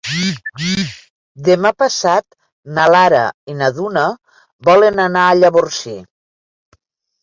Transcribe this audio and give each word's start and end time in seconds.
Demà 1.49 1.73
passat 1.83 2.25
na 2.79 2.87
Lara 2.97 3.23
i 3.53 3.57
na 3.63 3.71
Duna 3.79 4.09
volen 4.73 5.07
anar 5.09 5.31
a 5.31 5.41
Llavorsí. 5.45 5.99